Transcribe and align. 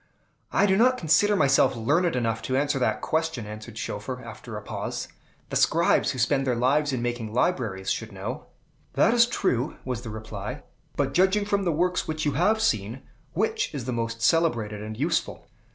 "I 0.51 0.65
do 0.65 0.75
not 0.77 0.97
consider 0.97 1.35
myself 1.35 1.75
learned 1.75 2.15
enough 2.15 2.41
to 2.49 2.57
answer 2.57 2.79
that 2.79 3.01
question," 3.01 3.45
answered 3.45 3.77
Schoeffer, 3.77 4.19
after 4.23 4.57
a 4.57 4.61
pause. 4.63 5.07
"The 5.51 5.55
scribes 5.55 6.09
who 6.09 6.17
spend 6.17 6.47
their 6.47 6.55
lives 6.55 6.91
in 6.91 7.03
making 7.03 7.35
libraries 7.35 7.91
should 7.91 8.11
know." 8.11 8.47
"That 8.93 9.13
is 9.13 9.27
true," 9.27 9.75
was 9.85 10.01
the 10.01 10.09
reply. 10.09 10.63
"But, 10.95 11.13
judging 11.13 11.45
from 11.45 11.65
the 11.65 11.71
works 11.71 12.07
which 12.07 12.25
you 12.25 12.31
have 12.31 12.59
seen, 12.63 13.03
which 13.33 13.71
is 13.75 13.85
the 13.85 13.93
most 13.93 14.23
celebrated 14.23 14.81
and 14.81 14.97
useful?" 14.97 15.45